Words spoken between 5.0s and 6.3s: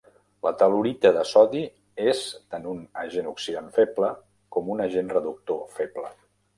reductor feble.